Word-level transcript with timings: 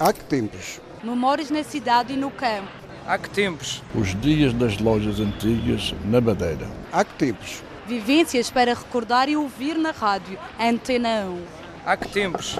Há 0.00 0.14
que 0.14 0.24
tempos? 0.24 0.80
Memórias 1.04 1.50
na 1.50 1.62
cidade 1.62 2.14
e 2.14 2.16
no 2.16 2.30
campo. 2.30 2.70
Há 3.06 3.18
que 3.18 3.28
tempos? 3.28 3.82
Os 3.94 4.18
dias 4.18 4.54
das 4.54 4.78
lojas 4.78 5.20
antigas 5.20 5.94
na 6.06 6.22
Madeira. 6.22 6.66
Há 6.90 7.04
que 7.04 7.12
tempos? 7.16 7.62
Vivências 7.86 8.48
para 8.48 8.72
recordar 8.72 9.28
e 9.28 9.36
ouvir 9.36 9.76
na 9.76 9.90
rádio 9.90 10.38
Antena 10.58 11.26
1. 11.26 11.42
Há 11.84 11.98
que 11.98 12.08
tempos? 12.08 12.58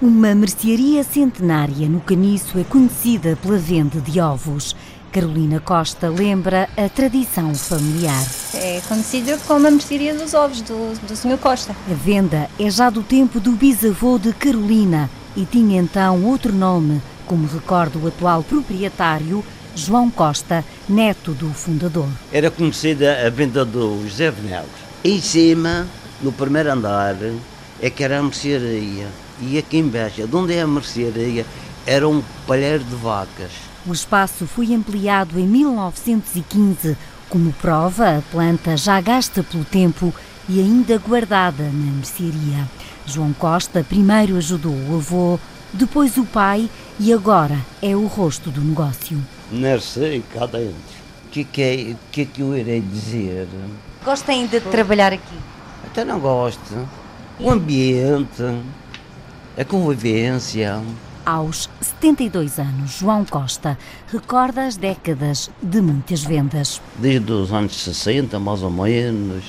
Uma 0.00 0.36
mercearia 0.36 1.02
centenária 1.02 1.88
no 1.88 2.00
Caniço 2.00 2.56
é 2.60 2.62
conhecida 2.62 3.36
pela 3.42 3.58
venda 3.58 4.00
de 4.00 4.20
ovos. 4.20 4.76
Carolina 5.10 5.58
Costa 5.58 6.08
lembra 6.08 6.68
a 6.76 6.88
tradição 6.88 7.52
familiar. 7.56 8.24
É 8.54 8.80
conhecida 8.86 9.36
como 9.48 9.66
a 9.66 9.70
mercearia 9.72 10.14
dos 10.14 10.32
ovos 10.32 10.60
do, 10.62 10.94
do 11.08 11.16
Sr. 11.16 11.38
Costa. 11.38 11.74
A 11.90 11.94
venda 11.94 12.48
é 12.56 12.70
já 12.70 12.88
do 12.88 13.02
tempo 13.02 13.40
do 13.40 13.50
bisavô 13.50 14.16
de 14.16 14.32
Carolina 14.32 15.10
e 15.38 15.46
tinha 15.46 15.80
então 15.80 16.24
outro 16.24 16.52
nome, 16.52 17.00
como 17.24 17.46
recorda 17.46 17.96
o 17.96 18.08
atual 18.08 18.42
proprietário, 18.42 19.44
João 19.76 20.10
Costa, 20.10 20.64
neto 20.88 21.30
do 21.30 21.54
fundador. 21.54 22.08
Era 22.32 22.50
conhecida 22.50 23.24
a 23.24 23.30
venda 23.30 23.64
do 23.64 24.02
José 24.02 24.32
Venelos. 24.32 24.68
Em 25.04 25.20
cima, 25.20 25.86
no 26.20 26.32
primeiro 26.32 26.72
andar, 26.72 27.14
é 27.80 27.88
que 27.88 28.02
era 28.02 28.18
a 28.18 28.22
mercearia. 28.22 29.06
E 29.40 29.56
aqui 29.56 29.78
embaixo, 29.78 30.26
de 30.26 30.36
onde 30.36 30.54
é 30.54 30.62
a 30.62 30.66
mercearia, 30.66 31.46
era 31.86 32.08
um 32.08 32.20
palheiro 32.44 32.82
de 32.82 32.96
vacas. 32.96 33.52
O 33.86 33.92
espaço 33.92 34.44
foi 34.44 34.74
ampliado 34.74 35.38
em 35.38 35.46
1915. 35.46 36.96
Como 37.28 37.52
prova, 37.52 38.18
a 38.18 38.22
planta 38.22 38.76
já 38.76 39.00
gasta 39.00 39.44
pelo 39.44 39.64
tempo 39.64 40.12
e 40.48 40.58
ainda 40.58 40.98
guardada 40.98 41.62
na 41.62 41.92
mercearia. 41.92 42.66
João 43.08 43.32
Costa 43.32 43.84
primeiro 43.86 44.36
ajudou 44.36 44.72
o 44.72 44.96
avô, 44.96 45.40
depois 45.72 46.16
o 46.16 46.24
pai 46.24 46.68
e 47.00 47.12
agora 47.12 47.58
é 47.82 47.94
o 47.96 48.06
rosto 48.06 48.50
do 48.50 48.60
negócio. 48.60 49.18
Nasci 49.50 50.22
cá 50.32 50.46
dentro. 50.46 50.98
O 51.26 51.30
que, 51.30 51.44
que, 51.44 51.62
é, 51.62 51.96
que 52.10 52.20
é 52.22 52.24
que 52.24 52.40
eu 52.40 52.56
irei 52.56 52.80
dizer? 52.80 53.46
Gosta 54.04 54.32
ainda 54.32 54.60
de 54.60 54.68
trabalhar 54.68 55.12
aqui? 55.12 55.36
Até 55.84 56.04
não 56.04 56.18
gosto. 56.18 56.88
O 57.38 57.50
ambiente, 57.50 58.42
a 59.56 59.64
convivência. 59.64 60.80
Aos 61.24 61.68
72 61.80 62.58
anos, 62.58 62.92
João 62.92 63.24
Costa 63.24 63.76
recorda 64.10 64.66
as 64.66 64.76
décadas 64.76 65.50
de 65.62 65.80
muitas 65.80 66.24
vendas. 66.24 66.80
Desde 66.96 67.30
os 67.30 67.52
anos 67.52 67.76
60, 67.76 68.38
mais 68.38 68.62
ou 68.62 68.70
menos, 68.70 69.44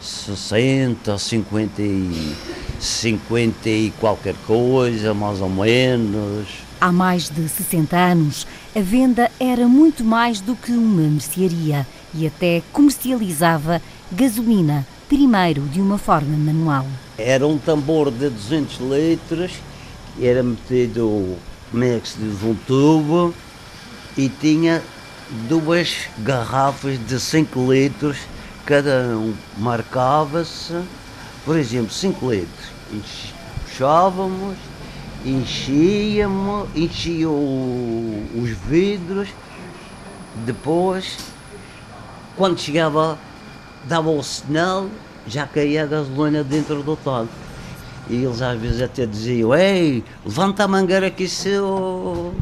60, 0.00 1.18
50 1.18 1.82
e, 1.82 2.34
50 2.80 3.68
e 3.68 3.92
qualquer 3.98 4.34
coisa, 4.46 5.12
mais 5.12 5.40
ou 5.40 5.48
menos. 5.48 6.48
Há 6.80 6.92
mais 6.92 7.28
de 7.28 7.48
60 7.48 7.96
anos, 7.96 8.46
a 8.74 8.80
venda 8.80 9.30
era 9.40 9.66
muito 9.66 10.04
mais 10.04 10.40
do 10.40 10.54
que 10.54 10.70
uma 10.70 11.02
mercearia 11.02 11.86
e 12.14 12.26
até 12.26 12.62
comercializava 12.72 13.82
gasolina, 14.12 14.86
primeiro 15.08 15.62
de 15.62 15.80
uma 15.80 15.98
forma 15.98 16.36
manual. 16.36 16.86
Era 17.18 17.46
um 17.46 17.58
tambor 17.58 18.10
de 18.10 18.30
200 18.30 18.78
litros, 18.78 19.52
era 20.20 20.42
metido, 20.42 21.36
como 21.70 21.84
é 21.84 21.98
diz, 21.98 22.42
um 22.44 22.54
tubo 22.54 23.34
e 24.16 24.28
tinha 24.28 24.82
duas 25.48 25.96
garrafas 26.18 26.98
de 27.06 27.18
5 27.18 27.72
litros, 27.72 28.18
cada 28.64 29.16
um 29.16 29.34
marcava-se, 29.56 30.74
por 31.48 31.56
exemplo, 31.56 31.90
5 31.90 32.30
litros. 32.30 33.32
Puxávamos, 33.64 34.58
enchíamos, 35.24 36.68
enchia 36.76 37.26
os 37.26 38.50
vidros, 38.66 39.30
depois, 40.44 41.16
quando 42.36 42.60
chegava, 42.60 43.18
dava 43.84 44.10
o 44.10 44.22
sinal, 44.22 44.88
já 45.26 45.46
caía 45.46 45.84
a 45.84 45.86
gasolina 45.86 46.44
dentro 46.44 46.82
do 46.82 46.96
tanque. 46.96 47.32
E 48.10 48.16
eles 48.16 48.42
às 48.42 48.60
vezes 48.60 48.82
até 48.82 49.06
diziam, 49.06 49.54
ei, 49.54 50.04
levanta 50.26 50.64
a 50.64 50.68
mangueira 50.68 51.10
que 51.10 51.24
isso, 51.24 52.34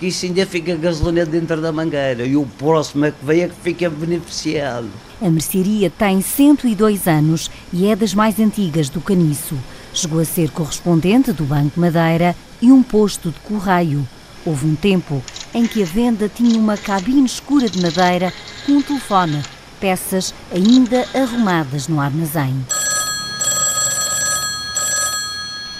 que 0.00 0.06
isso 0.06 0.24
ainda 0.24 0.46
fica 0.46 0.74
gasolina 0.76 1.26
dentro 1.26 1.60
da 1.60 1.70
mangueira. 1.70 2.24
E 2.24 2.34
o 2.34 2.46
próximo 2.46 3.04
é 3.04 3.10
que 3.10 3.22
vem 3.22 3.42
é 3.42 3.48
que 3.48 3.54
fica 3.62 3.90
beneficiado. 3.90 4.88
A 5.20 5.28
mercearia 5.28 5.90
tem 5.90 6.22
102 6.22 7.06
anos 7.06 7.50
e 7.70 7.86
é 7.86 7.94
das 7.94 8.14
mais 8.14 8.40
antigas 8.40 8.88
do 8.88 9.02
Caniço. 9.02 9.58
Chegou 9.92 10.20
a 10.20 10.24
ser 10.24 10.50
correspondente 10.52 11.34
do 11.34 11.44
Banco 11.44 11.78
Madeira 11.78 12.34
e 12.62 12.72
um 12.72 12.82
posto 12.82 13.30
de 13.30 13.38
correio. 13.40 14.08
Houve 14.46 14.66
um 14.66 14.74
tempo 14.74 15.22
em 15.52 15.66
que 15.66 15.82
a 15.82 15.86
venda 15.86 16.30
tinha 16.30 16.58
uma 16.58 16.78
cabine 16.78 17.26
escura 17.26 17.68
de 17.68 17.82
madeira 17.82 18.32
com 18.64 18.72
um 18.72 18.82
telefone, 18.82 19.42
peças 19.78 20.32
ainda 20.50 21.06
arrumadas 21.14 21.88
no 21.88 22.00
armazém. 22.00 22.56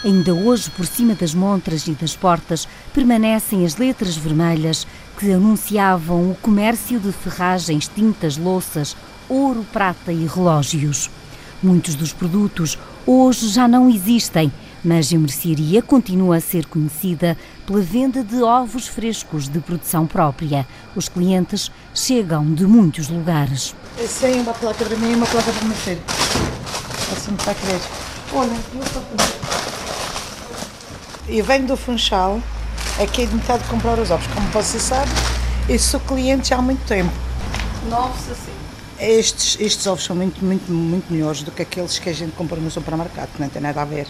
Ainda 0.03 0.32
hoje, 0.32 0.70
por 0.70 0.86
cima 0.86 1.14
das 1.14 1.34
montras 1.34 1.86
e 1.86 1.92
das 1.92 2.16
portas, 2.16 2.66
permanecem 2.92 3.64
as 3.64 3.76
letras 3.76 4.16
vermelhas 4.16 4.86
que 5.18 5.32
anunciavam 5.32 6.30
o 6.30 6.34
comércio 6.34 6.98
de 6.98 7.12
ferragens, 7.12 7.88
tintas, 7.88 8.36
louças, 8.36 8.96
ouro, 9.28 9.64
prata 9.72 10.12
e 10.12 10.26
relógios. 10.26 11.10
Muitos 11.62 11.94
dos 11.94 12.12
produtos 12.12 12.78
hoje 13.06 13.48
já 13.48 13.68
não 13.68 13.90
existem, 13.90 14.50
mas 14.82 15.12
a 15.12 15.18
mercearia 15.18 15.82
continua 15.82 16.36
a 16.36 16.40
ser 16.40 16.66
conhecida 16.66 17.36
pela 17.66 17.80
venda 17.80 18.24
de 18.24 18.42
ovos 18.42 18.88
frescos 18.88 19.48
de 19.48 19.60
produção 19.60 20.06
própria. 20.06 20.66
Os 20.96 21.08
clientes 21.08 21.70
chegam 21.94 22.52
de 22.54 22.64
muitos 22.66 23.08
lugares. 23.08 23.74
É 24.22 24.26
uma 24.36 24.54
placa 24.54 24.84
para 24.84 24.96
mim 24.96 25.12
e 25.12 25.14
uma 25.14 25.26
placa 25.26 25.52
para 25.52 25.64
o 25.64 25.66
meu 25.66 25.76
filho. 25.76 26.02
Assim 27.12 27.34
está 27.34 27.50
a 27.50 27.54
querer. 27.54 27.80
Olha, 28.32 28.56
Eu 31.28 31.44
venho 31.44 31.66
do 31.66 31.76
Funchal, 31.76 32.40
aqui 33.02 33.26
de 33.26 33.34
metade 33.34 33.62
de 33.62 33.68
comprar 33.70 33.98
os 33.98 34.10
ovos. 34.10 34.26
Como 34.28 34.46
você 34.50 34.78
sabe, 34.78 35.10
eu 35.68 35.78
sou 35.78 35.98
cliente 36.00 36.50
já 36.50 36.56
há 36.56 36.62
muito 36.62 36.84
tempo. 36.86 37.10
Novos 37.88 38.30
assim. 38.30 38.52
Estes, 38.98 39.56
estes 39.58 39.86
ovos 39.86 40.04
são 40.04 40.14
muito, 40.14 40.44
muito, 40.44 40.70
muito 40.70 41.10
melhores 41.10 41.42
do 41.42 41.50
que 41.50 41.62
aqueles 41.62 41.98
que 41.98 42.10
a 42.10 42.12
gente 42.12 42.32
compra 42.32 42.60
no 42.60 42.70
supermercado, 42.70 43.30
que 43.34 43.40
não 43.40 43.48
tem 43.48 43.62
nada 43.62 43.80
a 43.80 43.84
ver. 43.84 44.06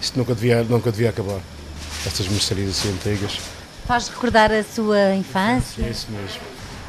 Isto 0.00 0.18
nunca 0.18 0.34
devia, 0.34 0.62
nunca 0.64 0.90
devia 0.90 1.10
acabar. 1.10 1.40
Estas 2.06 2.26
mercearias 2.28 2.70
assim 2.70 2.88
antigas. 2.90 3.38
Faz 3.86 4.08
recordar 4.08 4.50
a 4.50 4.64
sua 4.64 5.14
infância? 5.14 5.84
É 5.84 5.90
isso 5.90 6.06
mesmo. 6.10 6.40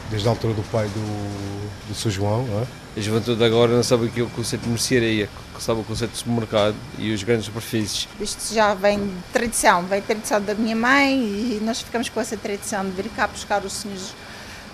Desde 0.10 0.28
a 0.28 0.32
altura 0.32 0.54
do 0.54 0.64
pai 0.64 0.88
do, 0.88 1.90
do 1.90 1.96
Sr. 1.96 2.12
João, 2.12 2.44
não 2.44 2.62
é? 2.62 2.68
A 2.96 3.00
juventude 3.00 3.42
agora 3.44 3.74
não 3.74 3.84
sabe 3.84 4.08
aquilo, 4.08 4.28
o 4.28 4.30
conceito 4.32 4.64
de 4.64 4.70
mercearia, 4.70 5.30
que 5.56 5.64
sabe 5.64 5.80
o 5.80 5.84
conceito 5.84 6.12
de 6.12 6.18
supermercado 6.18 6.76
e 6.98 7.14
os 7.14 7.24
grandes 7.24 7.46
superfícies. 7.46 8.08
Isto 8.20 8.54
já 8.54 8.74
vem 8.74 9.00
de 9.00 9.14
tradição, 9.32 9.84
vem 9.84 10.02
de 10.02 10.08
tradição 10.08 10.42
da 10.42 10.54
minha 10.54 10.76
mãe 10.76 11.14
e 11.18 11.62
nós 11.64 11.82
ficamos 11.82 12.10
com 12.10 12.20
essa 12.20 12.36
tradição 12.36 12.84
de 12.84 12.92
vir 12.92 13.10
cá 13.16 13.28
buscar 13.28 13.64
os 13.64 13.72
senhores 13.72 14.14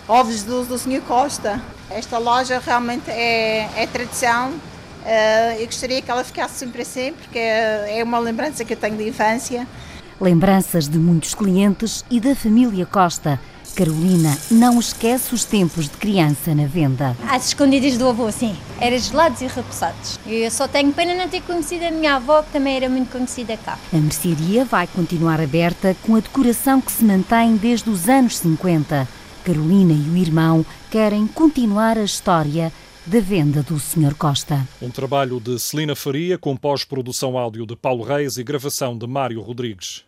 ovos 0.07 0.41
do, 0.41 0.66
do 0.66 0.77
Sr. 0.79 1.01
Costa. 1.07 1.61
Esta 1.91 2.17
loja 2.17 2.59
realmente 2.66 3.09
é, 3.11 3.69
é 3.75 3.85
tradição. 3.85 4.51
eh, 5.06 5.61
eu 5.61 5.66
gostaria 5.67 6.01
que 6.01 6.09
ela 6.09 6.23
ficasse 6.23 6.56
sempre 6.56 6.81
assim, 6.81 7.13
porque 7.13 7.38
é 7.38 8.00
é 8.00 8.03
uma 8.03 8.17
lembrança 8.17 8.66
que 8.66 8.73
eu 8.73 8.77
tenho 8.77 8.97
de 8.97 9.07
infância. 9.07 9.67
Lembranças 10.19 10.89
de 10.89 10.97
muitos 10.97 11.35
clientes 11.35 12.03
e 12.09 12.19
da 12.19 12.35
família 12.35 12.85
Costa. 12.88 13.39
Carolina 13.77 14.35
não 14.49 14.79
esquece 14.79 15.35
os 15.35 15.45
tempos 15.45 15.88
de 15.88 15.97
criança 15.97 16.55
na 16.55 16.65
venda. 16.65 17.15
Às 17.29 17.49
escondidas 17.49 17.95
do 17.95 18.07
avô, 18.07 18.31
sim. 18.31 18.55
Era 18.81 18.97
gelados 18.97 19.39
e 19.41 19.45
repousados. 19.45 20.19
Eu 20.25 20.49
só 20.49 20.67
tenho 20.67 20.91
pena 20.91 21.13
não 21.13 21.29
ter 21.29 21.43
conhecido 21.43 21.85
a 21.85 21.91
minha 21.91 22.15
avó, 22.15 22.41
que 22.41 22.51
também 22.51 22.75
era 22.75 22.89
muito 22.89 23.11
conhecida 23.11 23.55
cá. 23.55 23.77
A 23.93 23.97
mercearia 23.97 24.65
vai 24.65 24.88
continuar 24.88 25.39
aberta 25.39 25.95
com 26.01 26.15
a 26.15 26.19
decoração 26.19 26.81
que 26.81 26.91
se 26.91 27.06
mantém 27.06 27.56
desde 27.56 27.88
os 27.88 28.09
anos 28.09 28.39
50. 28.39 29.07
Carolina 29.44 29.94
e 29.94 30.09
o 30.09 30.18
irmão 30.18 30.65
querem 30.89 31.27
continuar 31.27 32.00
a 32.00 32.03
história 32.03 32.73
da 33.06 33.19
venda 33.19 33.62
do 33.62 33.80
Sr. 33.80 34.15
Costa. 34.18 34.68
Um 34.81 34.89
trabalho 34.89 35.39
de 35.39 35.59
Celina 35.59 35.95
Faria 35.95 36.35
com 36.35 36.57
pós-produção 36.57 37.38
áudio 37.38 37.68
de 37.68 37.75
Paulo 37.75 38.03
Reis 38.03 38.38
e 38.38 38.44
gravação 38.44 38.97
de 38.97 39.06
Mário 39.06 39.39
Rodrigues. 39.39 40.06